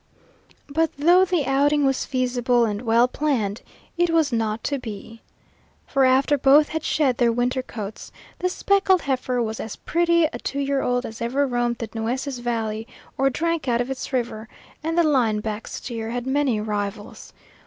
But 0.67 0.91
though 0.97 1.25
the 1.25 1.45
outing 1.45 1.85
was 1.85 2.05
feasible 2.07 2.65
and 2.65 2.81
well 2.81 3.07
planned, 3.07 3.61
it 3.99 4.09
was 4.09 4.33
not 4.33 4.63
to 4.63 4.79
be. 4.79 5.21
For 5.85 6.05
after 6.05 6.39
both 6.39 6.69
had 6.69 6.83
shed 6.83 7.17
their 7.19 7.31
winter 7.31 7.61
coats, 7.61 8.11
the 8.39 8.49
speckled 8.49 9.03
heifer 9.03 9.43
was 9.43 9.59
as 9.59 9.75
pretty 9.75 10.23
a 10.25 10.39
two 10.39 10.57
year 10.57 10.81
old 10.81 11.05
as 11.05 11.21
ever 11.21 11.45
roamed 11.45 11.77
the 11.77 11.89
Nueces 11.93 12.39
valley 12.39 12.87
or 13.15 13.29
drank 13.29 13.67
out 13.67 13.79
of 13.79 13.91
its 13.91 14.11
river, 14.11 14.49
and 14.83 14.97
the 14.97 15.03
line 15.03 15.39
back 15.39 15.67
steer 15.67 16.09
had 16.09 16.25
many 16.25 16.59
rivals. 16.59 17.31